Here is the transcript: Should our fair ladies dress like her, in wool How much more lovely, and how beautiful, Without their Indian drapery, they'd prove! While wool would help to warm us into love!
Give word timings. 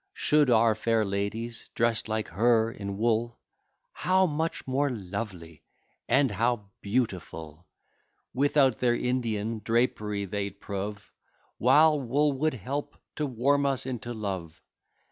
Should 0.15 0.49
our 0.49 0.73
fair 0.73 1.05
ladies 1.05 1.69
dress 1.75 2.07
like 2.07 2.29
her, 2.29 2.71
in 2.71 2.97
wool 2.97 3.39
How 3.93 4.25
much 4.25 4.65
more 4.65 4.89
lovely, 4.89 5.61
and 6.07 6.31
how 6.31 6.71
beautiful, 6.81 7.67
Without 8.33 8.77
their 8.77 8.95
Indian 8.95 9.59
drapery, 9.63 10.25
they'd 10.25 10.59
prove! 10.59 11.11
While 11.59 11.99
wool 12.01 12.31
would 12.33 12.55
help 12.55 12.97
to 13.17 13.27
warm 13.27 13.63
us 13.67 13.85
into 13.85 14.11
love! 14.11 14.59